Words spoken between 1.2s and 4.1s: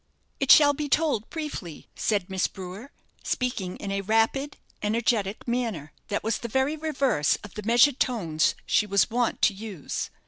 briefly," said Miss Brewer, speaking in a